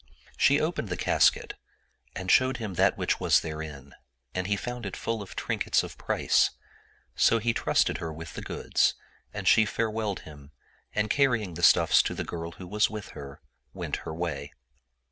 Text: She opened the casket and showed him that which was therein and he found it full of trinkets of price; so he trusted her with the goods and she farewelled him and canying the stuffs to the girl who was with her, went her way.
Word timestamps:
She 0.35 0.59
opened 0.59 0.89
the 0.89 0.97
casket 0.97 1.53
and 2.15 2.31
showed 2.31 2.57
him 2.57 2.73
that 2.73 2.97
which 2.97 3.19
was 3.19 3.39
therein 3.41 3.93
and 4.33 4.47
he 4.47 4.55
found 4.55 4.83
it 4.87 4.97
full 4.97 5.21
of 5.21 5.35
trinkets 5.35 5.83
of 5.83 5.95
price; 5.95 6.49
so 7.15 7.37
he 7.37 7.53
trusted 7.53 7.99
her 7.99 8.11
with 8.11 8.33
the 8.33 8.41
goods 8.41 8.95
and 9.31 9.47
she 9.47 9.63
farewelled 9.63 10.21
him 10.21 10.53
and 10.91 11.07
canying 11.07 11.53
the 11.53 11.61
stuffs 11.61 12.01
to 12.01 12.15
the 12.15 12.23
girl 12.23 12.53
who 12.53 12.65
was 12.65 12.89
with 12.89 13.09
her, 13.09 13.43
went 13.75 13.97
her 13.97 14.11
way. 14.15 14.53